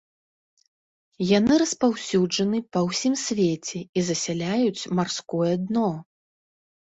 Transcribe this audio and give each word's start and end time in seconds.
Яны 1.37 1.53
распаўсюджаны 1.63 2.57
па 2.77 2.83
ўсім 2.87 3.13
свеце 3.25 3.79
і 3.83 3.99
засяляюць 4.09 4.89
марское 5.01 5.53
дно. 5.67 5.85